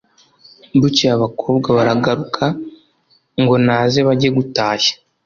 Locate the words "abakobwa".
1.17-1.67